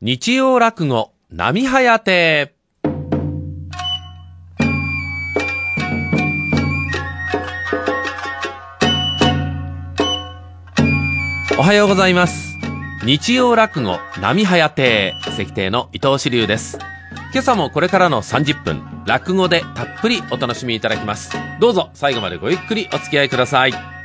[0.00, 2.54] 日曜落語、波早亭。
[11.58, 12.56] おはようございます。
[13.04, 15.14] 日曜落語、波早亭。
[15.36, 16.78] 関亭の伊藤志流です。
[17.32, 21.32] 今朝もこれからの30分、落語でたっぷりお楽しみいただきます。
[21.58, 23.97] どうぞ最後までごゆっくりお付き合いください。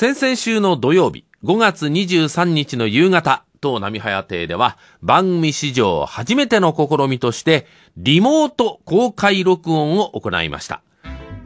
[0.00, 7.66] 先々週の土曜日、5月23日の夕方、当波早亭では番組史上初めての試みとして
[7.98, 10.80] リモート公開録音を行いました。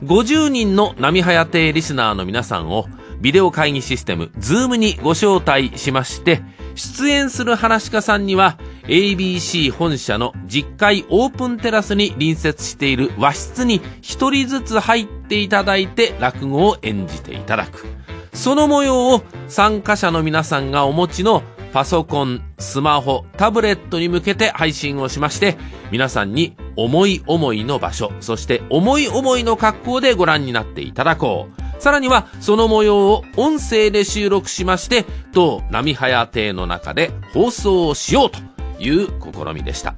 [0.05, 2.87] 50人の波早亭リスナーの皆さんを
[3.21, 6.41] ビデオ会議システムズームにご招待しまして
[6.77, 18.04] 出演する話家さんには ABC 本社の実会オープンテラスに隣接している和室に一人ずつ入っていただいて落語を演じていただく。
[18.34, 25.57] その模様を参加者の皆さんがお持ちのパソコン、スマホ、タブレットに向けて配信をしまして、
[25.90, 31.82] 皆さんに思い思いの場所、そして思い思いの格好でご覧になっていただこう。
[31.82, 38.38] さらには、その模様を音声で収録しまして、当波早亭の中で放送をしようと
[38.79, 39.96] いう試みでした。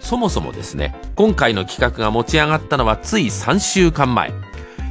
[0.00, 4.32] そもそもですね、今回の企画が持ち上がったのはつい3週間前。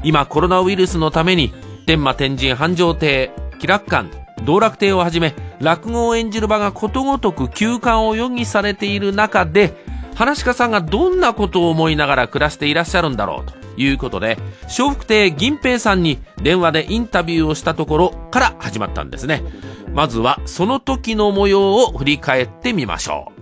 [0.03, 1.53] 今コロナウイルスのために、
[1.85, 4.09] 天満天神繁盛亭、気楽館、
[4.45, 9.73] 道楽亭をはじめ、落語を演じる場がことごとく休館を余儀されている中で、
[10.15, 14.37] 話し家さんがどんなことを思いながら暮らしていらっしゃるんだろうということで、
[14.77, 19.43] 笑福亭銀平さんに電話でインタビューをしたところから始まったんですね。
[19.93, 23.32] まずはその時の模様を振り返ってみましょう。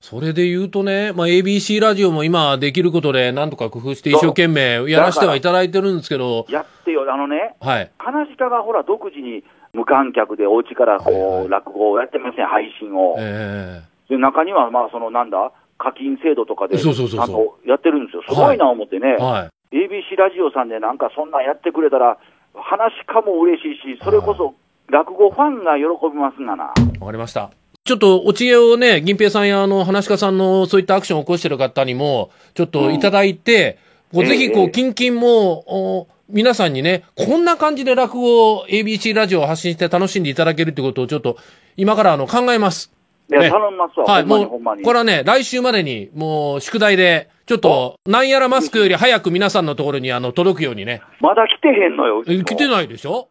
[0.00, 7.90] それで言うとね、まあ、ABC ラジオも今できることで何とか工夫して一生懸命やらせてはいただいてるんですけど、やってよ、あのね、はい。
[7.98, 13.16] 話し家がほら、独自に無観客でお家からこう、はいはい落語をやってません、配信を。
[13.18, 18.22] えで中には、まあ、そのなんだ、課金制度とかで、ちそうそうそうやってるんですよ。
[18.26, 19.76] すごいな思ってね、えはい。
[19.76, 22.16] ABC ラジオさんでなんかそんなんやってくれたら、
[22.54, 24.54] 話し家も嬉しいし、それこそ
[24.88, 26.64] 落語ファンが喜びますがな。
[26.64, 27.50] わかりました。
[27.88, 33.78] ちょっと、お知恵をね、銀平さんや、あの、話し家さんの、そういったアクションを起こしてる方にも、ちょっといただいて、
[34.12, 34.28] こうええ。
[34.28, 41.38] ぜひ、こう、ええキンキンも、お皆さんにね、こんな感じで落語を ABC ラジオを発信して楽しんでいただけるってことを、ちょっと、
[41.78, 42.92] 今から、あの、考えます。
[43.30, 43.48] いや、ね。
[43.48, 44.36] 頼みますわ、はい、も。
[44.44, 52.22] う、これはね、来週までに、もう、宿題で、ちょっと、なんやらマスクより早く皆さんのところに、あの、届くようにね、まだ来てへんのよ。
[52.28, 53.28] え来てないでしょ？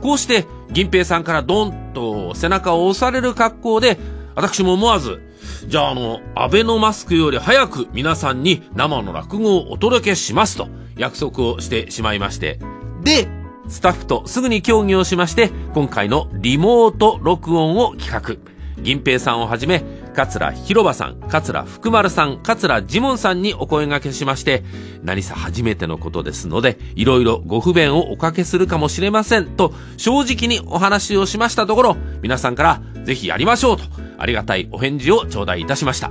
[0.00, 3.98] こうして、銀平さんからドンと背中を押される格好で、
[4.34, 5.20] 私も思わず、
[5.66, 12.58] じゃああの、アベノマスクより早く皆さんに生の落語をお届けしますと約束をしてしまいまして。
[13.02, 13.28] で、
[13.68, 18.36] スタッフとすぐに協議をしまして、今回のリモート録音を企画。
[18.82, 24.64] 銀平さんをはじめ、桂広場さん、桂福丸さん、桂ジモンさんにお声掛けしまして、
[25.02, 33.84] 何せ初めてのことですので、いろいろご不便をおかけするかもしれませんと、正直にお話をしましたところ、皆さんからぜひやりましょうと、
[34.18, 36.10] ありがたいお返事を頂戴いたしました。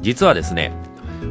[0.00, 0.72] 実はですね、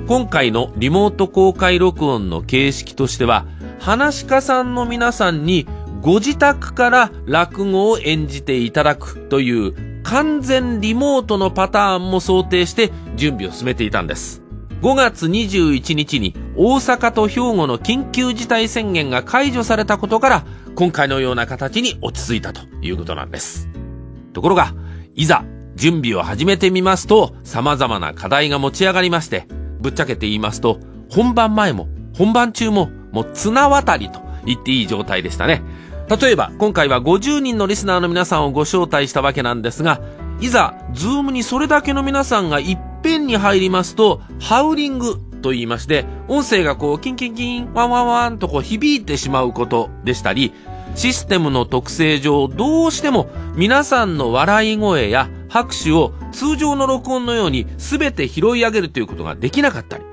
[0.08, 3.46] 今回のリモート公開録音の形式としては、
[3.80, 5.68] 話し家さんの皆さんに
[6.02, 14.42] ご自宅から落語を演じていただくという完全リモートのパターンも想定して準備を進めていたんです。
[14.82, 20.46] 5月21日に大阪と兵庫の緊急事態宣言が解除されたことから
[20.76, 23.70] 今回のような形に落ち着いたということなんです。
[24.34, 24.74] ところが、
[25.14, 25.44] いざ
[25.76, 29.48] 準備を始めてみますと様々な課題が持ち上がりまして、
[29.80, 30.80] ぶっちゃけて言いますと
[31.10, 35.62] 本番前も本番中ももう綱渡りと言っていい状態でしたね。
[36.20, 40.02] 例えば、今回は50人のリスナーの皆さんをご招待したわけなんですが、
[40.42, 50.52] いざ、ズームにそれだけの皆さんがいっぺんに入りますと、ハウリングと言いまして、音声がこう、キンキンキン、ワンワンワンとこう響いてしまうことでしたり、
[50.96, 60.03] システムの特性上、どうしても皆さんの笑い声や拍手を通常の録音のように全て拾い上げるということができなかったり、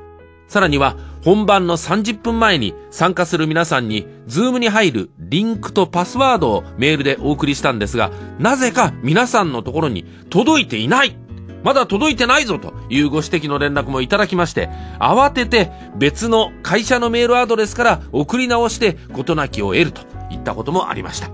[0.47, 0.97] さらには
[1.29, 11.19] 本番の30分前に参加する皆さんにズームに入るリンクとパスワードをメールでお送りしたんですが、なぜか皆さんのところに届いていない
[11.63, 14.71] まだ届いてないぞというご指摘の連絡もいただきまして、
[15.01, 20.01] 慌てて別の会社のメールアドレスから送り直して事なきを得ると
[20.31, 21.29] いったこともありました。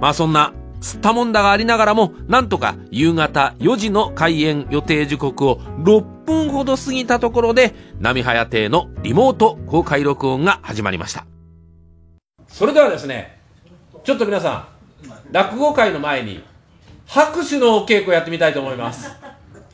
[0.00, 0.52] まあそんな
[0.82, 11.26] 吸ったもんだがありながらも、なんとか夕方4時の開演予定時刻を6分ほど過ぎたところで、波早亭のリモート公開録音が始まりました。
[12.52, 13.38] それではですね
[14.04, 14.68] ちょっと皆さ
[15.08, 16.44] ん落語会の前に
[17.06, 19.10] 拍手のお稽古やってみたいと思います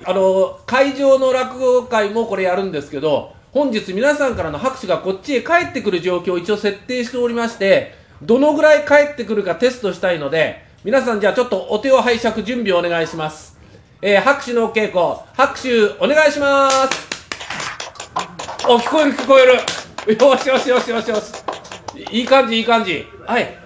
[0.05, 13.59] あの会場の落語会もこれやるんですけど本日皆さんからの拍手がこっちへ帰ってくる状況を一応設定しておりましてどのぐらい帰ってくるかテストしたいので皆さんじゃあちょっとお手を拝借準備をお願いします。
[14.01, 15.03] えー、拍手の稽古
[15.35, 17.09] 拍手お願いします。
[18.69, 19.55] お聞こえる聞こえる。
[20.15, 21.33] よしよしよしよしよし。
[22.13, 23.05] いい感じいい感じ。
[23.27, 23.59] はい。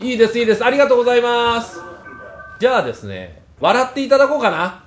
[0.00, 0.64] いいですいいです。
[0.64, 1.78] ありがとうございます。
[2.58, 4.82] じゃあですね笑っていただこうかな。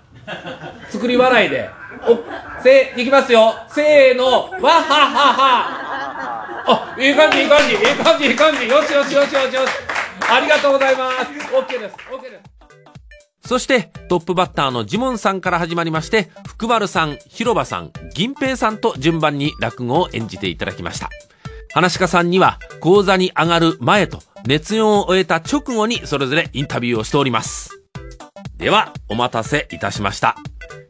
[0.90, 1.70] 作り笑いで。
[2.02, 3.54] おせいきますよ。
[3.70, 4.26] せーの。
[4.26, 6.96] わははは。
[6.96, 8.68] あいい感じいい感じいい感じいい感じ。
[8.68, 9.89] よしよしよしよしよし。
[10.28, 11.16] ありがとうございます。
[11.54, 11.96] OK です。
[12.12, 12.60] OK です。
[13.48, 21.10] そしてトップバッターのジモンさんから始まりまして福丸さん広場さん銀平さんと順番に落語を演じていただきました。
[21.74, 27.82] 話し家さんには講座に上がる前と熱演を終えた直後にそれぞれインタビューをしております。
[28.58, 30.36] ではお待たせいたしました。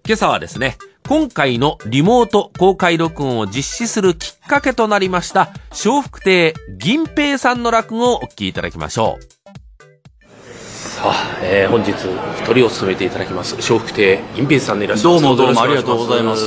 [0.06, 0.78] 今朝はですね
[1.10, 9.24] 今回のリモート公開録音を実施するきっかけとなりました笑福亭銀平さんの落語をお聞きいただきましょう。
[10.62, 15.24] さあ、えー、本日一人を務めていただきます笑福亭銀平さんでいらっしゃいます。
[15.24, 16.46] どうもどうもありがとうございます。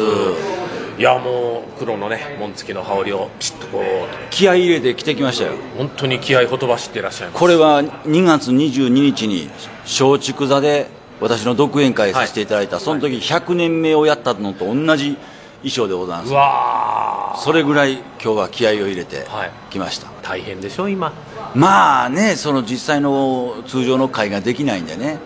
[0.97, 3.82] いやもう黒のね紋付きの羽織をピシッとこう
[4.31, 5.55] 気合い入れて着てきましたよ。
[5.76, 7.41] 本当に気合いほとばしっていらっしゃいます。
[7.41, 9.50] これは2月22日に
[9.82, 15.16] 松竹座で私の独演会させていただいた、はい、その時100年目をやったのと同じ
[15.62, 16.32] 衣装でございます。
[16.32, 19.24] わそれぐらい今日は気合を入れて
[19.70, 21.12] きました、はい、大変でしょ今
[21.54, 25.19] まあねその実際の通常の会ができないんでね。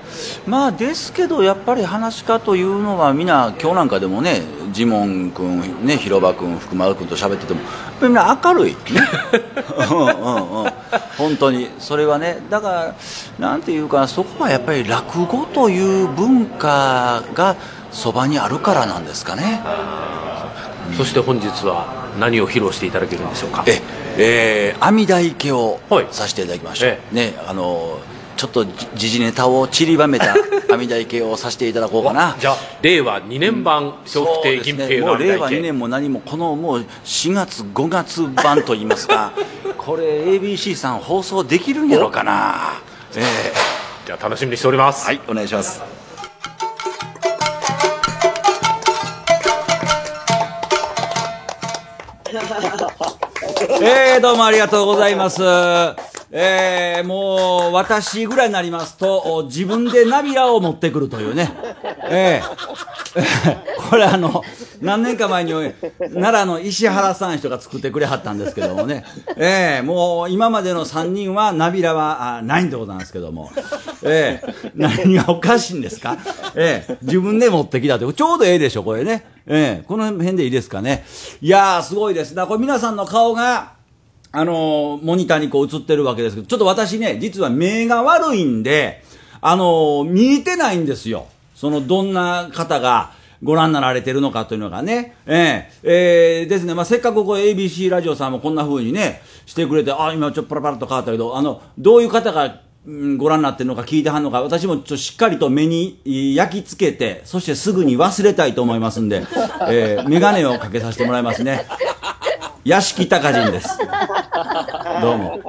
[0.47, 4.43] まあですけどやっぱり話し家というのはみんな今日なんかでもね
[4.73, 7.61] ジモン君ね広場君福丸君と喋ってても
[8.03, 8.77] みんな明るいね。
[9.91, 10.73] うんうんうん。
[11.17, 11.71] 本当に。
[11.79, 12.95] それはねだから
[13.39, 17.57] なんていうかそこはやっぱり落語という文化が
[17.93, 19.63] そばにあるからなんですかね、
[20.99, 21.87] そして本日は
[22.21, 23.65] 何を披露していただけるんでしょうか？
[23.67, 23.81] え
[24.19, 25.81] えー、阿弥陀池を
[26.11, 27.99] させていただきましょう、はい、ねあの
[28.37, 32.37] ちょっと時事ネタを散りばめた阿弥陀池をさせていただこうかな。
[32.39, 39.33] じゃあ令和2年版笑福亭銀平の、ね、令和2年も何もこのもう4月5月版といいますか
[39.79, 42.75] これ ABC さん放送できるんやろうかな。
[43.15, 43.23] ええ。
[44.05, 45.07] ー、じゃあ楽しみにしております。
[45.07, 45.96] はいお願いします
[53.83, 55.43] えー、どうもありがとうございます。
[56.31, 61.53] えー、もう、私ぐらいになりますと、自分で涙を持ってくるというね。
[62.09, 63.06] えー、
[63.91, 64.43] これあの、
[64.81, 69.05] 何年か前に、奈良の石原さん人が作ってくれはったんですけどもね。
[69.37, 73.51] えー、もう、今までの3人はナビラはあないんでございますけども。
[74.03, 76.19] えー、何がおかしいんですか？
[76.55, 79.25] えー、自分で持ってきたって、ちょうどええでしょ、これね。
[79.47, 81.05] えー、この辺でいいですかね。
[81.41, 82.47] いやー、すごいですな。
[82.47, 83.73] これ皆さんの顔が、
[84.33, 89.03] あの、モニターにこう映ってるわけですけど、ちょっと私ね、実は目が悪いんで、
[89.41, 91.27] あの、見えてないんですよ。
[91.57, 93.11] その、どんな方が、
[93.43, 95.17] ご覧になられてるのかというのがね。
[95.27, 96.75] えー、えー、ですね。
[96.75, 106.01] まあ、せっかくこう ABC ラジオさんもこんな風にね、してくれて、あ、今ちょっとパラパラと変わったけど、あの、どういう方がうんご覧になってるのか聞いてはんのか、私もちょっとしっかりと目に
[106.37, 109.25] 焼き付けて、そしてすぐに忘れたいと思いますんで、
[109.69, 111.67] えー、メガネをかけさせてもらいますね。
[112.67, 113.79] 屋敷隆人です。
[115.01, 115.41] どうも。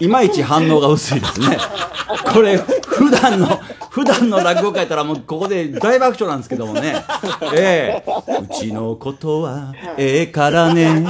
[0.00, 1.58] いまいち反応が薄いですね。
[2.32, 3.46] これ、普段の、
[3.90, 6.94] 普段の落語会やったらもうここで大爆笑なんですけどもね。
[7.54, 11.04] ええー、うちのことはええからね。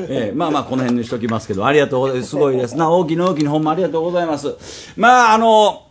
[0.00, 2.28] ええー、まあまあこの辺にしときますけど、ありがとうございます。
[2.28, 2.90] すごいですな。
[2.90, 4.54] 大きな大きなほんまありがとうございます。
[4.98, 5.86] まああの、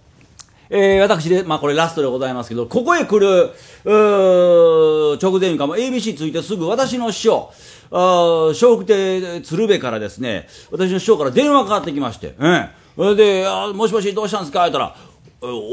[0.69, 3.51] えー、私で、まあこれラストでございますけど、ここへ来る、
[3.85, 7.51] う直前かも ABC ついてすぐ私の師匠、
[7.91, 12.67] あ笑福亭鶴瓶からですね、私の師匠から電話かかってきまして、うん。
[12.95, 14.59] それで、あもしもしどうしたんですか？
[14.61, 14.95] 言ったら、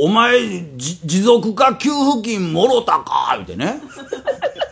[0.00, 0.40] お前、
[0.76, 3.32] 持続化給付金もろたか？
[3.34, 3.80] 言うてね。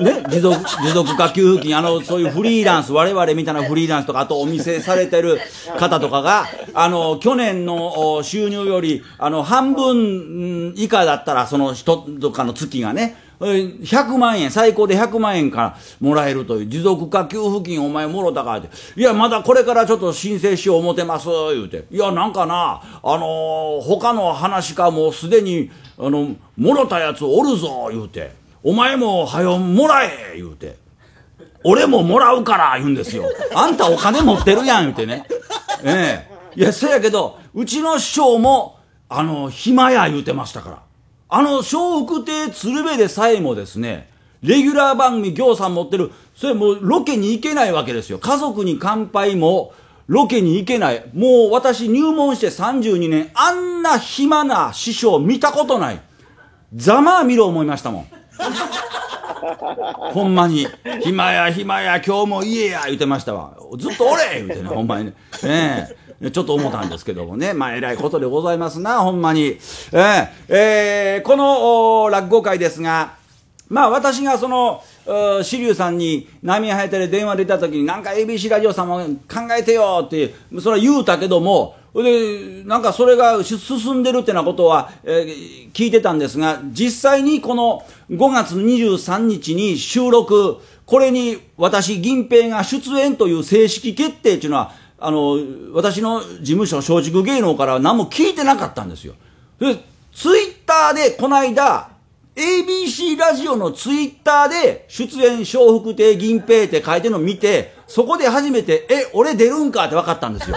[0.01, 5.39] ね、持続、持続化給付金、あの、そういうフリーランス、我々みたいなフリーランスとか、あとお店されてる
[5.79, 21.85] 方とかが、あの、去年の収入より、あの、半分以下だったら、その人とかの月がね、100万円、最高で100万円からもらえるという、持続化給付金お前もろたかって、いや、まだこれからちょっと申請しよう思てます、言うて。
[21.91, 28.33] いや、なんかな、あのー、他の話かもうすでに、あの、もろたやつおるぞ、言うて。
[28.63, 30.77] お前も、はよ、もらえ、言うて。
[31.65, 33.25] 俺ももらうから、言うんですよ。
[33.55, 35.25] あんたお金持ってるやん、言うてね。
[35.83, 38.79] ええいや、せやけど、うちの師匠も、
[39.09, 40.83] あの、暇や言うてましたから。
[41.31, 44.09] あの、笑福亭鶴瓶でさえもですね、
[44.43, 48.19] レギュラー番組、行さん持ってる、それもうロケに行けないわけですよ。
[48.19, 49.73] 家族に乾杯も、
[50.09, 51.05] ロケに行けない。
[51.15, 56.01] もう私入門して32年、あんな暇な師匠見たことない。
[56.75, 58.07] ざまあ見ろ思いましたもん。
[60.13, 60.67] ほんまに、
[61.03, 63.57] 暇や暇や、今日も家や、言うてましたわ。
[63.79, 65.15] ずっとおれ言うてね、ほんまにね。
[65.45, 69.43] ええちょっと思ったんですけどもね、 まあ、えらいことでございますな、ほんまに。
[69.43, 73.13] えー、えー、この落語会ですが、
[73.71, 74.83] まあ、私がその、
[75.43, 95.39] 志龍さんに波生えてで電話出た時に、なんか ABC ラジオさんも考えてよって、それは言うたけども、で、なんかそれが進んでるってなことは、えー、聞いてたんですが、実際にこの5月23日に収録、これに私、銀平が出演という正式決定っていうのは、あの、
[95.73, 99.15] 私の事務所、松竹芸能からは何も聞いてなかったんですよ。
[99.59, 99.77] で、
[100.13, 101.91] ツイッターでこの間、
[102.37, 110.57] ABC ラジオのツイッターで出演笑福亭銀平って書いてるのを見て、そこで初めて、え、俺出るんかって分かったんですよ。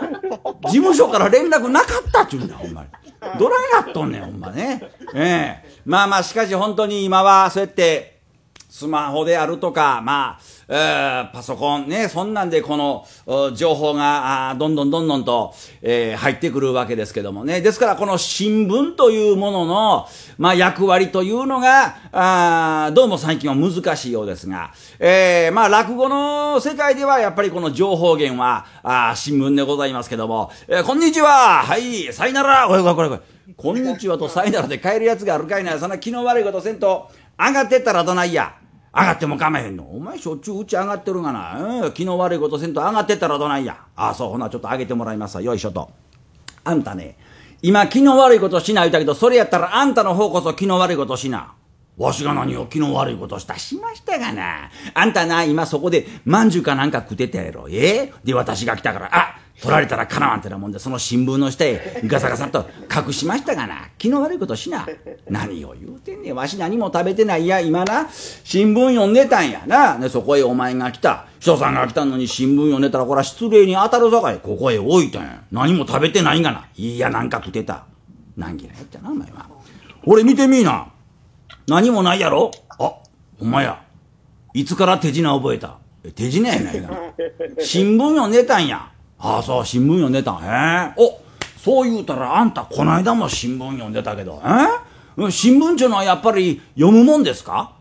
[0.64, 2.88] 事務所から連絡なかったっちゅうんだ、ほんまに。
[3.38, 4.82] どないなっとんねん、ほんまね。
[5.14, 8.13] ええまあまあ、しかし本当に今はそうやって、
[8.74, 13.06] スマホであるとか、まあ、えー、パソコンね、そんなんでこの
[13.54, 17.60] 情報がどんどんどんどんと、えー、入ってくるわけですけどもね。
[17.60, 33.20] ですからこの新聞というものの、まあ役割というのが、あどうも最近は難しいようですが、えー、まあ落語の世界ではやっぱりこの情報源は、あ新聞でございますけども、えー、こんにちははい、さいならこれこれこれこれ。
[33.56, 35.78] こんにちはとさいならで帰るやつがあるかいな。
[35.78, 38.63] そんな気の悪いことせんと、上がってったらどないや。
[38.96, 39.82] 上がってもかまへんの？
[39.84, 41.80] お前しょっちゅううち上がってるがな。
[41.84, 43.76] うん、気の悪いことせんと上がってったらどないや？
[43.96, 45.42] ああ、そう、ほな、ちょっと上げてもらいますわ。
[45.42, 45.90] よいしょと。
[46.62, 47.18] あんたね、
[47.60, 51.54] 今気の悪いことしないだけど、それやったらあんたの方こそ気の悪いことしな。
[51.96, 53.58] わしが何を気の悪いことした？
[53.58, 54.70] しましたがな。
[54.94, 57.68] あんたな、今そこでまんじゅうかなんか食ってたやろ。
[57.68, 58.12] え？
[58.22, 63.88] で、私が来たから、あ取られたらかなわんてなもんで、その新聞の下へガサガサと隠しましたがな。
[63.98, 64.86] 気の悪いことしな。
[65.28, 66.34] 何を言うてんねん。
[66.34, 67.60] わし何も食べてないや。
[67.60, 69.98] 今な、新聞読んでたんやな。
[69.98, 71.26] で、そこへお前が来た。
[71.38, 74.38] 人さんが来たのに新聞読んでたら、これは失礼に当たるぞかい。
[74.38, 75.42] ここへ置いたんや。
[75.52, 76.68] 何も食べてないがな。
[76.76, 77.84] いや、なんか食ってた。
[78.36, 79.46] 難儀ないやっちゃな、お前は。
[80.04, 80.88] 俺見てみいな。
[81.66, 82.92] 何もないやろあ、
[83.38, 83.82] ほんまや。
[84.52, 85.78] いつから手品覚えた
[86.14, 86.98] 手品やないがな。
[87.60, 88.90] 新聞読んでたんや。
[89.24, 90.36] ああ、そう、新聞読んでたん？
[90.42, 90.92] へえ。
[90.96, 91.20] お、
[91.56, 97.72] そう言うたらあんたこないだも新聞読んでたけど、え新聞ちゅうのはやっぱり読むもんですか？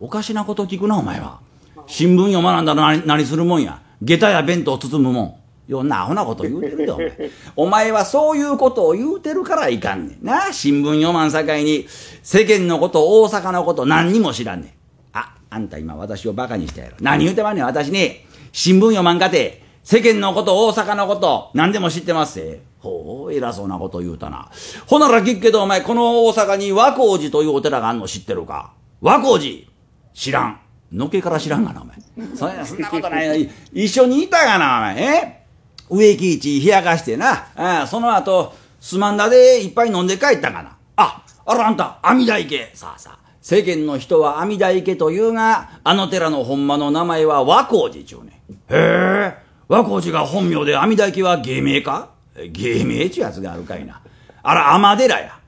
[0.00, 1.40] おかしなこと聞くな、お前は。
[1.86, 3.82] 新聞読まなんだら何何するもんや。
[4.00, 5.34] 下駄や弁当包むもん。
[5.70, 7.30] よんなアホなこと言うてるよ、お前。
[7.56, 10.24] お前はそういうことを言うてるからいかんねん。
[10.24, 11.86] な新聞読まんさかいに、
[12.22, 14.70] 世間のこと、大阪のこと、何にも知らんねん。
[15.12, 16.96] あ、あんた今私を馬鹿にしたやろ。
[17.00, 18.24] 何言うてまんねん、私ね。
[18.52, 22.58] 新聞読まんかて、世間のこと、大阪のこと、何でも知ってます。
[22.78, 24.48] ほう、偉そうなこと言うたな。
[24.86, 28.72] ほなら聞くけど、お前、この大阪に和光寺というお寺があんの知ってるか？
[29.00, 29.66] 和光寺
[30.14, 30.60] 知らん。
[30.92, 31.96] のけから知らんがな、お前。
[32.36, 33.50] そそんなことない。
[33.72, 35.02] 一緒にいたがな、お前。
[35.02, 35.46] え？
[35.90, 37.48] 植木市冷やかしてな。
[37.56, 40.76] あその後、すまんだでいっぱい飲んで帰ったがな。
[40.94, 42.70] あ、あらあんた、阿弥陀池。
[42.74, 43.30] さあさあ。
[43.42, 48.40] 世間の人は阿弥陀池というが、あの寺のほんまの名前は和光寺ちゅうね。
[48.68, 49.49] へえ。
[49.70, 52.08] 和光寺が本名で阿弥陀池は芸名か？
[52.50, 54.00] 芸名ちゅうやつがあるかいな。
[54.42, 55.38] あら、甘寺や。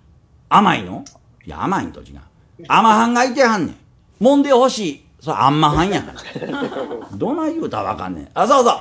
[0.49, 1.05] 甘いの？
[1.45, 2.21] いや、甘いんと違う。
[2.69, 3.77] 甘はんがいてはんねん。
[4.21, 5.05] もんでほしい。
[5.21, 6.21] それあんまはんやから。
[7.15, 8.29] どない言うたわかんねん。
[8.33, 8.75] あ、そうそう。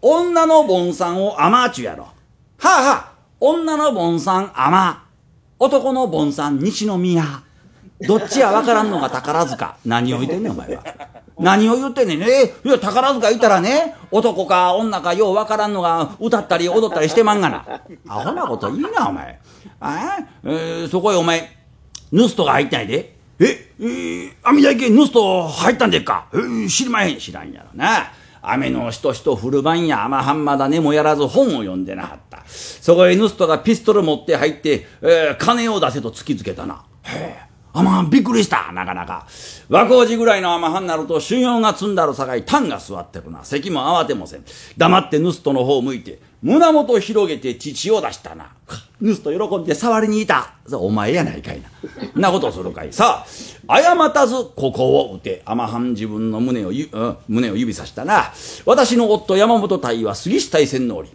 [0.00, 2.04] 女の盆さんを甘ちゅうやろ。
[2.04, 2.12] は
[2.62, 3.12] あはあ。
[3.40, 5.08] 女の盆さん甘。
[5.58, 7.42] 男の盆さん西宮。
[8.00, 9.76] どっちやわからんのが宝塚。
[9.84, 10.84] 何を言ってんねん、お前は。
[11.38, 12.22] 何を言ってんねん。
[12.22, 17.80] えいや、宝塚いたらね、男か女かようわからんのが歌ったり踊ったりしてまんがな。
[18.08, 19.40] アホなこといいな、お前。
[19.80, 21.50] あえー、そこへお前、
[22.12, 23.16] 盗人が入ったんやで。
[23.40, 27.18] え、えー、網大家盗人入ったんでっかえー、知りまへん。
[27.18, 28.12] 知らんやろな。
[28.46, 32.44] 雨のしとしと降る晩や甘半まだねもやらず本を読んでなはった。
[32.46, 36.84] そこへ盗人がピストル持って入って、えー、金を出せと突きつけたな。
[37.02, 37.53] へえ。
[37.76, 39.26] あまあびっくりした、なかなか。
[39.68, 43.42] 和光寺ぐらいの甘はんなると修行が積んだるさかい、タンが座ってるな。
[43.42, 44.44] 咳も慌てもせん。
[44.78, 48.52] 黙って盗人の方を向いて、胸元広げて父を出したな。
[49.02, 50.54] 盗人喜んで触りにいた。
[50.72, 51.60] お前やないかい
[52.14, 52.28] な。
[52.28, 52.92] なことするかい。
[52.92, 53.26] さ
[53.66, 55.42] あ、誤たずここを打て。
[55.44, 58.32] 甘はん自分の胸を、うん、胸を指さしたな。
[58.64, 61.10] 私の夫山本隊は杉下大戦の折。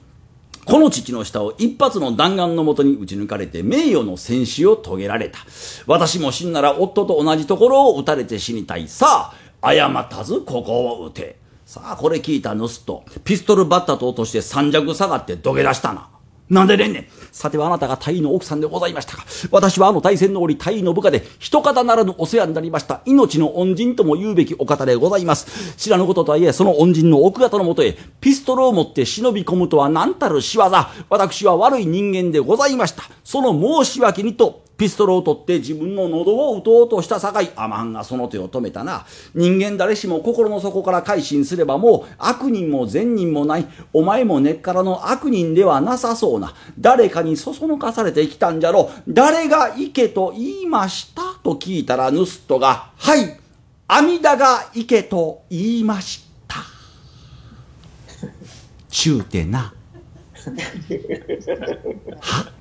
[0.70, 5.40] この父の下を一発の弾丸のもとに打ち抜かれて名誉の戦死を遂げられた。
[5.88, 8.88] 私も死んだら夫と同じところを撃たれて死にたい。
[8.88, 11.40] さあ、誤ったずここを撃て。
[11.66, 16.08] さあ、これ聞いた盗人、ピストルバッタと落として三尺下がって土下座したな。
[16.50, 17.06] なんでねんねん。
[17.32, 19.26] さてはあなたが大尉の奥さんでございましたか。
[19.52, 25.76] 私はあの大戦の折大尉の部下で、一方ならぬお世話になりました、命の恩人とも言うべきお方でございます。
[25.78, 30.72] 知らぬこととはいえ、その恩人の奥方のもとへ、ピストルを持って忍び込むとは何たる仕業。
[31.10, 33.04] 私は悪い人間でございました。
[33.24, 39.06] その申し訳にと、ピストルを取って自分の喉を撃とうとした境、アマンがその手を止めたな。
[39.36, 43.68] 人間誰しも心の底から改心すればもう悪人も善人もない。
[43.92, 46.56] お前も根っからの悪人ではなさそうな。
[46.80, 49.14] 誰かにそそのかされてきたんじゃろう。
[49.14, 53.38] 誰が行けと言いましたと聞いたら盗人が、はい、
[53.90, 56.56] 阿弥陀が行けと言いました。
[58.90, 59.74] ちゅうてな。
[62.22, 62.52] は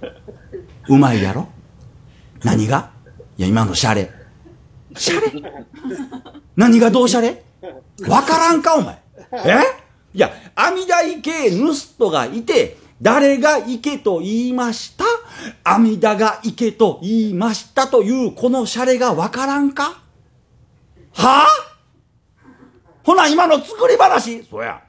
[0.89, 1.49] うまいやろ？
[2.45, 2.91] 何が？
[3.37, 4.11] いや、今のシャレ。
[4.97, 5.53] シャレ？
[6.57, 7.45] 何がどうシャレ？
[8.09, 9.03] わからんか、お前。
[9.45, 9.57] え？
[10.15, 15.05] いや、阿弥陀行け、盗人がいて、誰が行けと言いました？
[15.65, 20.03] 阿弥陀が行けと言いましたというこのシャレがわからんか？
[21.15, 21.47] はあ？
[23.05, 24.45] ほな、今の作り話。
[24.45, 24.83] そや。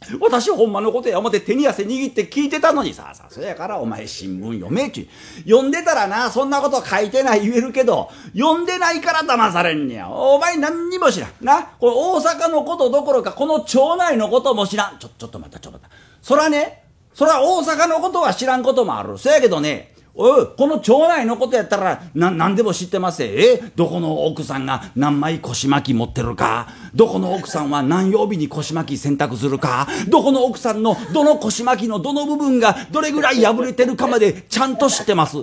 [0.20, 5.06] 私ほんまのことや思って手に汗握って聞いてたのにさあさあ、そやからお前新聞読めちゅう。
[5.42, 10.08] 読んでたらな、そんなこと書いてない言えるけど、読んでないから騙されんねや。
[10.08, 11.30] お前何にも知らん。
[11.42, 14.98] な、これ大阪のことどころか、この町内のことも知らん。
[14.98, 15.94] ちょ、ちょっと待った、ちょっと待った。
[16.22, 19.18] そらね、そら大阪のことは知らんこともある。
[19.18, 23.22] そやけどね、おい、この町内のことやったら、な、なんでも知ってます。
[23.22, 26.68] えどこの奥さんが何枚腰巻き持ってるか？
[26.94, 29.88] どこの奥さんは何曜日に腰巻き洗濯するか？
[30.08, 35.38] どこの奥さんのどの腰巻きのどの部分がどれぐらい破れてるかまでちゃんと知ってます。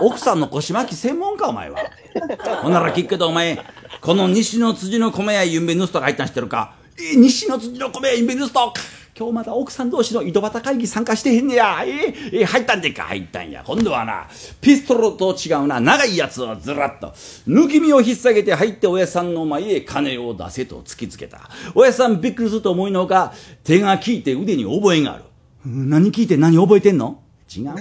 [0.00, 1.78] 奥さんの腰巻き専門か、お前は。
[2.62, 3.64] ほんなら聞くけど、お前、
[4.00, 6.74] この西の辻の米屋ゆんべ盗人が入ったんしてるか？
[6.98, 8.72] え西の辻の米屋ゆんべ盗人
[9.20, 11.82] 今日まだ奥さん同士の井戸端会議参加してへんねや。
[11.84, 13.62] えー、えー、入ったんでっか、入ったんや。
[13.66, 14.26] 今度はな、
[14.62, 17.08] ピストルと違うな、長いやつをずらっと、
[17.46, 21.50] 抜き身を引っ提げて入って親さんの前へ金を出せと突きつけた。
[21.74, 25.24] 親さんびっくりすると思いのほか、手が利いて腕に覚えがある。
[25.66, 27.20] 何聞いて何覚えてんの？
[27.54, 27.74] 違うな。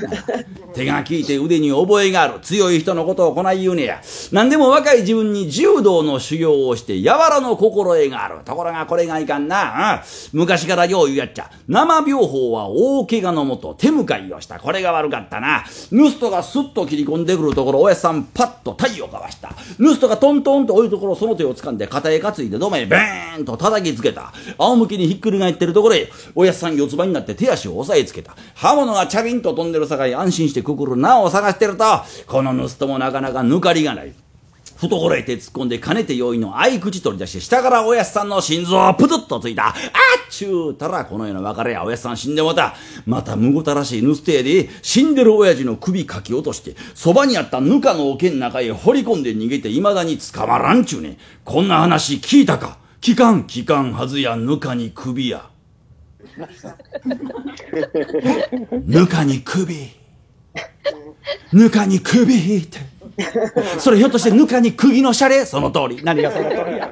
[0.73, 2.39] 手が利いて腕に覚えがある。
[2.41, 4.01] 強い人のことをこない言うねや。
[4.31, 8.39] 何でも若い自分に柔道の修行をして、柔らの心得がある。
[8.43, 10.01] ところがこれがいかんな。
[10.33, 11.51] うん、昔からよう言うやっちゃ。
[11.67, 14.59] 生病法は大怪我のもと、手向かいをした。
[14.59, 15.63] これが悪かったな。
[15.91, 19.49] 盗人がスッと切り込んでくるところ、おやさんパッと体をかわした。
[19.77, 24.33] 盗人がトントンと置いところ、その手を掴んで肩へ担いでどめ、ベーンと叩きつけた。
[24.57, 28.35] 仰向けにひっくり返ってるところへ、おやさん四つ葉になって手足を押さえつけた。
[28.55, 31.83] 刃物がチャリンと飛んでるさかい安心してくくるなを探してると、
[32.27, 34.13] この盗人もなかなか抜かりがない。
[34.77, 39.67] 懐へ手突っ込んでかねて用意の合口取り出して下からおやすさんの心臓をプツッとついた。
[39.67, 39.73] あっ
[40.29, 42.75] ちゅうたらこの世の別れやおやすさん死んでもた。
[43.05, 51.17] またむごたらしい盗人やで死んでる親父の首かき落としてそばにあったぬかの桶の中へ掘り込んで逃げて未だに捕まらんちゅうね。
[51.43, 52.77] こんな話聞いたか？
[53.01, 55.49] 聞かん聞かんはずやぬかに首や。
[58.85, 59.75] ぬかに首。
[61.53, 62.79] ぬかに首って。
[63.79, 65.45] それひょっとしてぬかに釘のシャレ？
[65.45, 66.01] その通り。
[66.03, 66.89] 何がその通りや。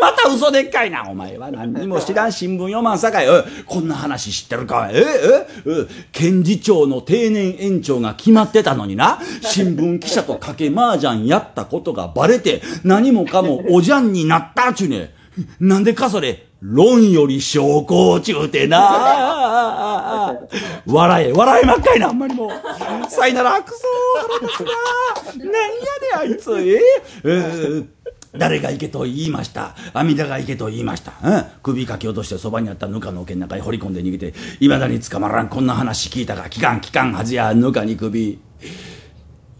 [0.00, 1.52] また嘘でっかいな、お前は。
[1.52, 3.26] 何にも知らん新聞読まんさかい。
[3.64, 9.20] こんな話知ってるかえええ検事長の定年延長が決まってたのにな。
[9.42, 15.14] 新聞記者と賭け麻雀やったことがバレて、何もかもおじゃんになったっちゅうね。
[15.60, 16.47] なんでかそれ？
[16.60, 20.36] 論より証拠ちゅうてな。
[20.86, 22.50] 笑え、笑えまっかいな、あんまりもう。
[23.10, 25.44] さいなら、くそー、な。
[25.44, 26.80] なんやで、あいつ、え？
[27.24, 27.86] えー、
[28.36, 29.76] 誰が行けと言いました？
[29.92, 31.12] 阿弥陀が行けと言いました。
[31.22, 35.48] うん、首かき落としてそばにあったぬかの桶の中へ掘り込んで逃げて、いまだに捕まらん。
[35.48, 36.42] こんな話聞いたか。
[36.50, 38.40] 聞かん、聞かんはずや、ぬかに首。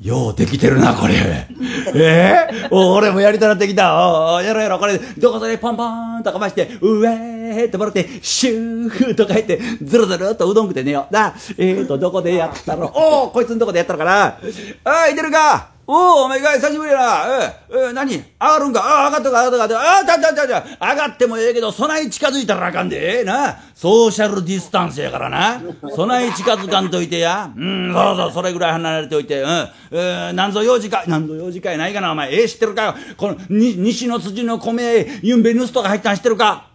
[0.00, 1.14] ようできてるな、これ。
[1.94, 4.34] ええー、俺もやりたなってきた。
[4.34, 11.12] おやろやろ、これ、どこぞでポンポンとかまして、うえーってもらって、シューとか言って、ずるずるっとうどん食って寝よう。
[11.12, 14.38] な、えーと、どこでやったろおおこいつんとこでやったのかな
[14.84, 17.24] あいてるかおお、お前が久しぶりやな。
[17.40, 18.12] ええ、え何？
[18.12, 18.80] 上がるんか？
[18.84, 19.80] ああ、上がったか、上がったか？
[19.80, 20.66] ああ、ちゃちゃちゃちゃ。
[20.92, 23.20] 上がってもええけど、そない近づいたらあかんで。
[23.20, 23.56] ええな。
[23.74, 25.62] ソーシャルディスタンスやからな。
[25.96, 27.50] そない近づかんといてや。
[27.56, 29.40] うん、そうそう、それぐらい離れておいて。
[29.40, 29.48] うん。
[29.48, 31.04] えー、なんぞ用事か？
[31.06, 32.34] なんぞ用事かやないかな、お前。
[32.34, 32.94] ええ、知ってるかよ？
[33.16, 36.68] この、に、西の辻の米、ゆんべ盗人が入ったん知ってるか？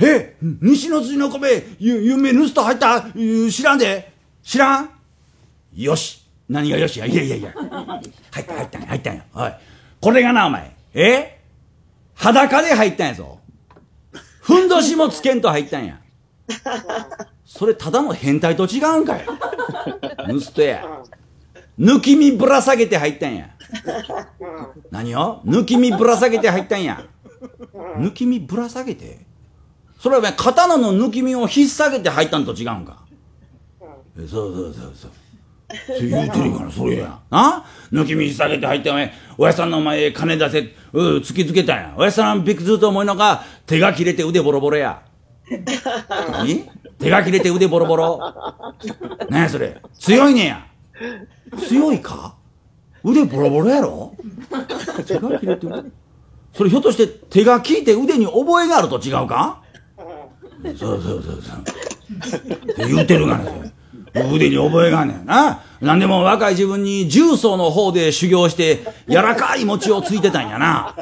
[0.00, 3.04] え西の辻の米、ゆ、夢盗人入った？
[3.48, 4.90] 知らんで知らん？
[5.76, 6.25] よし。
[6.48, 7.06] 何がよしや？
[7.06, 7.52] いやいやいや。
[8.30, 9.24] 入った入ったんや、入ったんや。
[9.34, 9.52] おい。
[10.00, 10.76] これがな、お前。
[10.94, 11.40] え？
[12.14, 13.40] 裸で入ったんやぞ。
[14.40, 16.00] ふんどしもつけんと入ったんや。
[17.44, 19.26] それただの変態と違うんかい。
[20.28, 20.84] 盗人や。
[21.78, 23.50] 抜き身ぶら下げて入ったんや。
[24.90, 25.42] 何を？
[25.44, 27.04] 抜き身ぶら下げて入ったんや。
[27.98, 29.26] 抜き身ぶら下げて？
[29.98, 33.04] それはお前刀の抜き身を引っ提げて入ったんと違うんか。
[34.16, 35.10] そうそうそうそう。
[35.86, 37.18] そう言うてるから、それや。
[37.30, 37.64] な？
[37.92, 40.60] 抜き身下げて入って、お前、親さんのお前、金出せ、
[40.92, 41.94] う突きつけたんや。
[41.96, 45.02] 親さんびっくりすると思いのか、手が切れて腕ボロボロや。
[46.30, 46.68] 何？
[46.98, 48.20] 手が切れて腕ボロボロ。
[49.28, 49.80] 何やそれ？
[49.98, 50.66] 強いねや。
[51.68, 52.36] 強いか？
[53.04, 54.14] 腕ボロボロやろ？
[55.06, 55.82] 手が切れて腕。
[56.54, 59.62] それひょっとして手が効いて腕に覚えがあると違うか？
[60.62, 61.60] そうそうそうそう。
[61.60, 63.70] って言うてるがな、それ。
[64.32, 65.62] 腕に覚えがねんな。
[65.80, 70.94] なんでも若い自分に重曹の方で修行して、柔らかい餅をついてたんやな。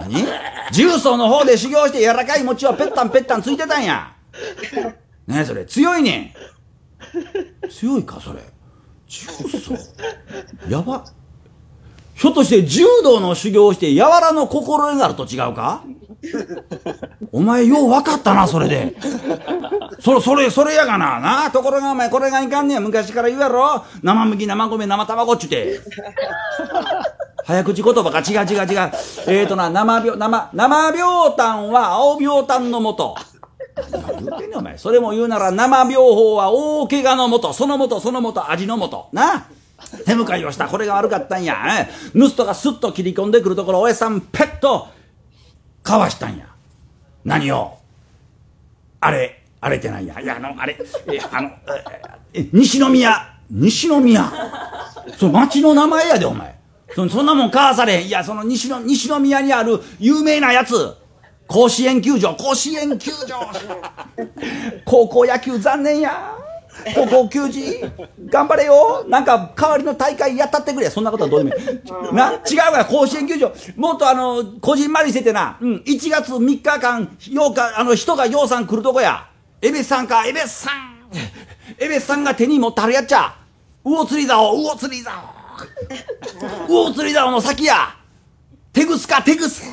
[0.00, 0.24] 何？
[0.72, 4.14] 重曹の方で修行して柔らかい餅をぺったんぺったんついてたんや。
[5.26, 6.34] ねそれ、強いね
[7.64, 7.68] ん。
[7.68, 8.40] 強いか、それ。
[9.06, 9.74] 重曹？
[10.68, 11.04] やば。
[12.14, 15.84] ひょっとして柔道の修行をして柔らの心得があると違うか？
[17.32, 18.96] お前よう分かったな、それで。
[20.00, 21.20] そ、それ、それやがな。
[21.20, 22.82] なところがお前これがいかんねん。
[22.82, 25.80] 昔から言うやろ生麦、生米、生卵っちゅて。
[27.44, 28.90] 早口言葉か違う違う違う。
[29.28, 33.16] えーとな、生病、生、生病炭は青病炭のもと。
[33.90, 34.78] 言ってんねお前。
[34.78, 37.52] それも言うなら生病法は大怪我のもと。
[37.52, 39.08] そのもと、そのもと、味のもと。
[39.12, 39.46] な
[40.06, 40.66] 手向かいをした。
[40.66, 41.86] これが悪かったんや。
[42.14, 44.88] 盗人がスッと切り込んでくるところ、おやさんペッと
[45.86, 46.46] かわしたんや。
[47.24, 47.78] 何を？
[49.00, 50.20] あれ、あれてないや。
[50.20, 50.76] いや、あの、あれ、
[51.30, 51.50] あの、
[52.52, 53.38] 西宮。
[53.48, 54.32] 西宮。
[55.16, 56.58] そ町の名前やで、お前。
[56.94, 58.06] そそんなもんかわされへん。
[58.06, 60.96] いや、その西の、西宮にある有名なやつ。
[61.46, 63.48] 甲子園球場、甲子園球場。
[64.84, 66.36] 高校野球残念や。
[66.94, 67.80] 高校球児
[68.26, 72.14] 頑張れよなんか代わりの大会やったってくれそんなことはどうでもいい。
[72.14, 79.28] な違うわ甲子園球場もっとあの、こじんまりしててな、うん、1月3日間、8日、あの、人がようさん来るとこや。
[79.60, 80.96] エベスさんか、エベスさん
[81.78, 83.34] エベスさんが手に持ってはるやっちゃ。
[83.84, 85.12] 魚釣り竿、魚釣り竿。
[86.68, 87.96] 魚釣り竿の先や。
[88.72, 89.64] 手ぐすか、手ぐす。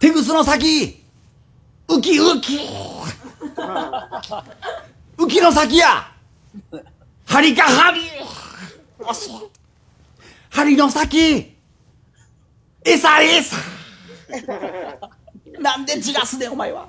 [0.00, 1.02] 手ぐすの先。
[1.88, 2.58] ウキウキ。
[5.22, 6.12] 浮きの先や。
[7.26, 8.00] 針か針。
[10.50, 11.56] 針の先。
[12.84, 13.56] 餌餌
[15.60, 16.88] なんでじらすねお前は。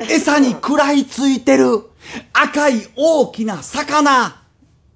[0.00, 1.90] 餌に食らいついてる。
[2.34, 4.42] 赤い大きな魚。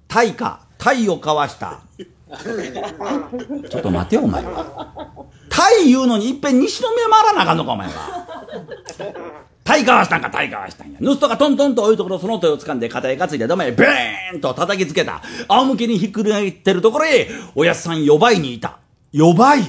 [0.07, 1.81] 鯛か鯛をかわした。
[3.69, 5.25] ちょっと待てよお前は。
[5.49, 8.27] 鯛言うのにいっぺん西宮回らなあかんのかお前は。
[9.63, 10.99] タイガーしたんか、タイガーしたんや。
[10.99, 15.21] 盗人がトントンと置いところ、その手を掴んで、肩へ担いで、どめ、ベーンと叩きつけた。
[15.47, 18.79] 仰向けにひっくり返ってるところへ、おやっさんよばいにいた。
[19.11, 19.61] よばい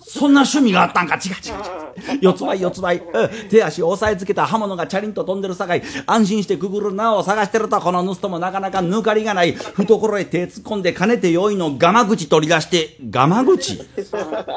[0.00, 1.16] そんな趣味があったんか？
[1.16, 2.18] 違う違う違う。
[2.22, 3.02] 四つ倍四つ倍。
[3.50, 9.52] 手足を押さえつけた刃物がチャリンと飛んでるさかい、安心してくぐる縄を探してると、この盗人もなかなか抜かりがない。
[9.52, 13.80] 懐へ手突っ込んで、かねてよいのガマ口取り出して、ガマ口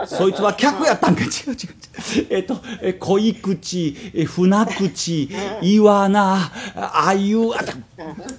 [0.06, 1.24] そいつは客やったんか？
[1.24, 2.28] 違う違う違う。
[2.30, 5.30] えっと、え恋口、え船口、
[5.62, 7.58] 岩な、ああいう、あ、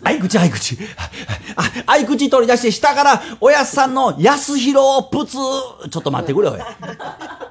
[0.04, 0.78] あい口あい口。
[1.56, 5.36] あ、あい口取り出して、下から、おやっさんの安広をプツ
[5.90, 6.60] ちょっと待ってくれ、おい。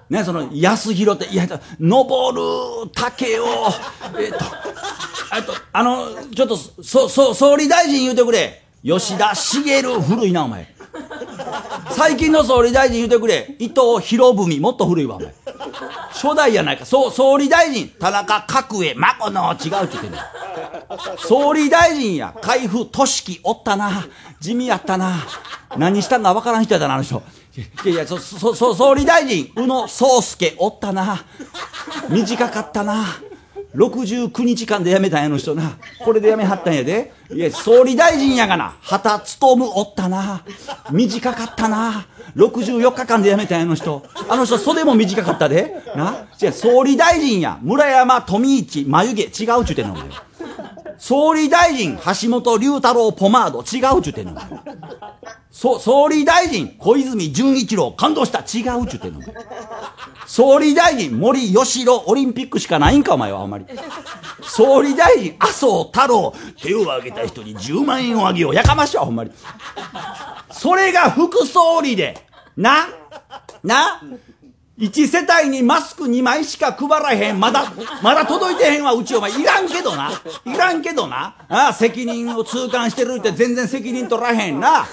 [0.10, 1.48] ね、その、安弘って、いや、
[1.80, 2.36] 登
[2.86, 3.46] る竹を、
[4.20, 4.40] えっと、
[5.32, 8.62] あと、あの、ちょっと、そ、そ、総理大臣言うてくれ。
[8.84, 10.68] 吉田茂古いな、お前。
[11.92, 13.56] 最近の総理大臣言うてくれ。
[13.60, 15.34] 伊藤博文、もっと古いわ、お前。
[16.12, 16.86] 初代やないか。
[16.86, 20.14] そ、総理大臣、田中角栄、まこの、違うって言ってん
[21.18, 24.08] 総理大臣や、海部俊樹、おったな。
[24.40, 25.26] 地味やったな。
[25.78, 27.22] 何したんかわからん人やったな、あの人。
[27.86, 31.24] いやいや、そ、そ、そ、総理大臣、宇野宗介、おったな。
[32.10, 33.06] 短かったな。
[33.76, 35.78] 69日間で辞めたんやの人な。
[36.04, 37.14] これで辞めはったんやで。
[37.32, 38.76] いや、総理大臣やがな。
[38.82, 40.44] 旗務おったな。
[40.92, 42.06] 短かったな。
[42.36, 44.04] 64日間で辞めたんやの人。
[44.28, 45.74] あの人、袖も短かったで。
[45.96, 46.28] な。
[46.38, 47.60] じゃ総理大臣や。
[47.62, 49.96] 村山富市、眉毛、違うちゅうてんの。
[50.98, 54.42] 総理大臣、橋本龍太郎ポマード、違うちゅうてんの。
[55.52, 59.22] そ、総理大臣、小泉純一郎、感動した、違うちゅうてんの。
[60.26, 63.66] 総理大臣、森喜朗、オリンピックしかないんか、お前は、あんまり。
[64.42, 68.56] 総理大臣、麻生太郎、手を挙げた人に10万円をあげよう。
[68.56, 69.32] やかましいわ、ほんまに。
[70.52, 72.26] それが副総理で、
[72.56, 72.88] な、
[73.64, 74.02] な、
[74.82, 77.40] 一世帯にマスク2枚しか配らへん。
[77.40, 79.30] まだ、まだ届いてへんわ、うちお前。
[79.32, 80.10] いらんけどな。
[80.44, 81.36] いらんけどな。
[81.48, 84.88] ああ、責任を痛感してるって全然責任取らへんな。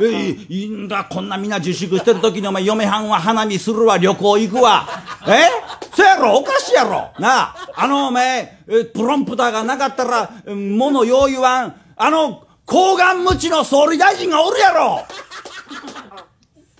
[0.00, 4.88] えいいんだ、こんなみんな自粛してる時にお前、嫁はんは花見するわ、旅行行くわ。
[5.26, 5.50] え
[5.92, 7.10] そやろ、おかしいやろ。
[7.18, 8.60] なあ、あのお前、
[8.94, 11.74] プロンプターがなかったら、物よう言わん。
[11.96, 15.04] あの、高顔無知の総理大臣がおるやろ。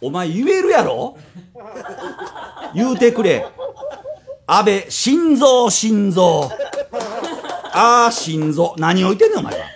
[0.01, 1.17] お前言えるやろ？
[2.75, 3.47] 言うてくれ。
[4.47, 6.51] 安倍、心臓、心臓。
[7.73, 8.75] ああ、心臓。
[8.79, 9.67] 何を言ってんねん、お前は。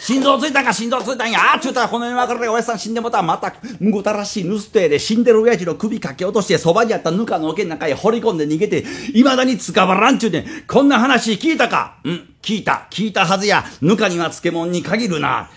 [0.00, 1.40] 心臓ついたんか、心臓ついたんや。
[1.40, 10.46] ああ、ちゅうたら、この世に分かるか、おやさん死んでもたまた、むごたらしい盗人で死んでる親父の首かけ落として、そばにあったぬかの桶の中へ掘り込んで逃げて、未だに捕まらんちゅうねん。
[10.68, 11.96] こんな話聞いたか？
[12.04, 12.86] うん、聞いた。
[12.90, 13.64] 聞いたはずや。
[13.80, 15.50] ぬかには漬物に限るな。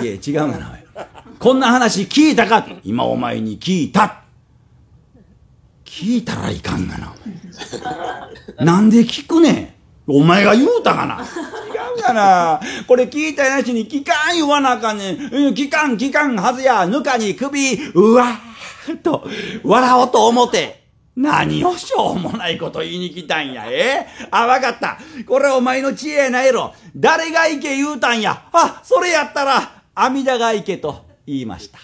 [0.00, 0.78] いや、違うがな、
[1.38, 4.22] こんな話聞いたか今お前に聞いた。
[5.84, 7.14] 聞いたらいかんがな、
[8.60, 9.78] なんで聞くねん。
[10.06, 11.16] お前が言うたがな。
[11.16, 12.60] 違うがな。
[12.86, 15.16] これ聞いたやしに聞かん言わなあかんねん。
[15.16, 16.86] うん聞かん聞かんはずや。
[16.86, 19.26] ぬかに首、うわーっと、
[19.64, 20.77] 笑おうと思って。
[21.20, 24.06] 何をしょうもないこと言いに来たんや、え？
[24.30, 24.98] あ、わかった。
[25.26, 26.72] これお前の知恵やないやろ。
[26.94, 28.44] 誰が行け言うたんや。
[28.52, 31.80] あ、それやったら、阿弥陀が行けと言いました。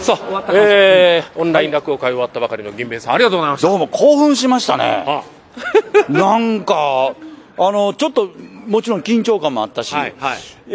[0.00, 3.66] さあ、えー、オンライン落語会終わったばかりの銀兵衛さん、ありがとうございました。
[3.66, 5.04] どうも興奮しましたね。
[5.08, 5.24] あ
[6.08, 7.14] なんか、
[7.56, 8.30] あの、ちょっと、
[8.66, 10.38] もちろん緊張感もあったし、はいはい。
[10.68, 10.72] え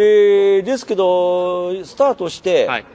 [0.62, 2.86] ーですけど、スタートして、はい。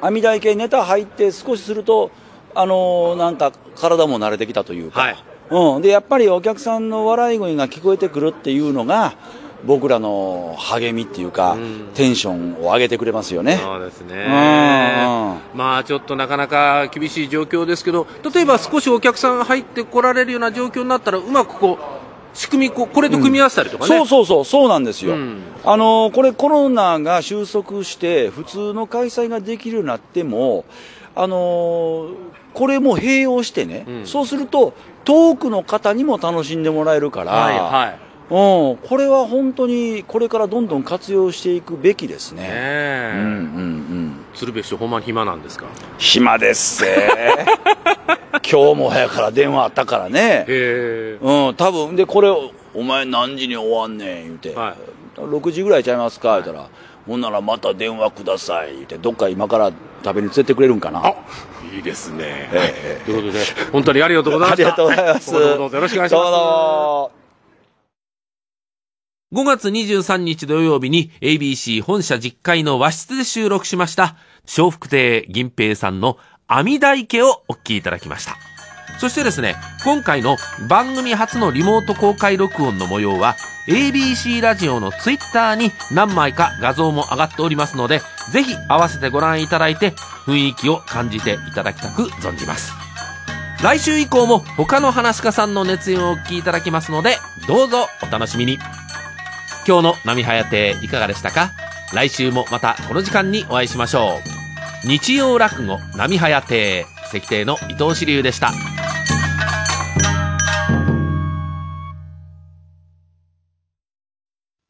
[0.00, 2.10] 網台系ネタ入って少しすると、
[2.54, 5.16] あのなんか体も慣れてきたというか、はい。
[5.50, 9.14] うん、でやっぱりお客さんの笑い声が聞こえてくるっていうのが、
[9.64, 13.58] 僕らの励みっていうか、うんテンションを上げてくれますよね。
[13.60, 15.58] そうですねうん。
[15.58, 23.88] まあちょっとなかなか厳しい状況ですけど、例えば少しお客さんが入ってこられるような状況になったら、うまくこう、仕組み、こうこれと組み合わせたりとかね。
[23.88, 25.14] そうそうそう、そうなんですよ。
[25.14, 30.64] うんあのこれコロナが収束して、普通の開催ができるようになっても、
[31.16, 32.10] あの
[32.54, 34.72] これも併用してね、うんそうすると、
[35.04, 38.07] 遠くの方にも楽しんでもらえるから、はいはい。
[38.30, 38.34] う
[38.74, 42.42] ん、これは本当にこれからどんどん活用していくべきですね。
[42.42, 43.12] ねえ。
[43.16, 44.14] うんうんうん。
[44.34, 45.66] 鶴瓶師匠、ほんまに暇なんですか？
[45.98, 47.08] 暇ですぜ。
[48.50, 50.44] 今日も早から電話あったからね。
[51.20, 52.28] うん、多分で、これ、
[52.74, 54.54] お前何時に終わんねん、言うて。
[54.54, 54.74] はい
[55.18, 56.68] 6時ぐらいちゃいますか、言ったら、
[57.04, 59.72] ほんならまた電話ください、言うて、どっか今から
[60.04, 61.00] 食べに連れてくれるんかな？
[61.04, 61.14] あ
[61.74, 62.48] いいですね。
[62.52, 64.68] ええということで、本当にありがとうございました。
[64.68, 65.32] ありがとうございます。
[65.32, 67.17] どうぞどうぞよろしくお願いします。
[69.30, 74.16] 5月23日土曜日に ABC 本社実会の和室で収録しました、
[74.56, 78.36] 笑福亭銀平さんの阿弥陀池をお聞きいただきました。
[78.98, 83.36] そしてですね、今回の番組初のリモート公開録音の模様は
[83.68, 88.00] ABC ラジオのツイッターに何枚か画像も上がっておりますので、
[88.32, 89.90] ぜひ合わせてご覧いただいて
[90.24, 92.72] 雰囲気を感じていただきたく存じます。
[93.62, 98.58] 来週以降も他の話家さんの熱演をお聞きいただきますので、どうぞお楽しみに。
[99.68, 101.50] 今日の波早亭いかがでしたか？
[101.92, 104.18] 来週もまたこの時間にお会いしましょ
[104.84, 104.88] う。
[104.88, 108.50] 日曜落語波早亭石亭の伊藤志流でした。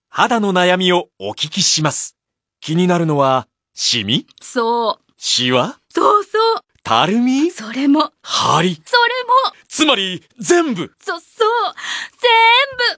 [0.09, 2.17] 肌の悩みをお聞きします。
[2.61, 4.27] 気になるのは、シミ？
[4.43, 5.13] そう。
[5.17, 5.79] シワ？
[5.91, 6.65] そうそう。
[6.83, 7.53] たるみ？
[7.53, 10.93] それも、張りそれも、つまり、全部？
[10.99, 11.21] そ、そう。
[11.21, 12.98] 全部。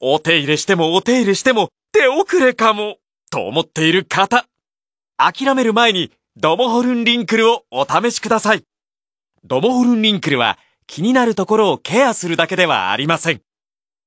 [0.00, 2.98] お手入れしてもお手入れしても、手遅れかも
[3.30, 4.46] と思っている方
[5.16, 8.62] 諦める前に、ドモホルンリンクルをお試しください。
[9.44, 13.42] ドモホルンリンクルは、気になるところをケアするだけではありません。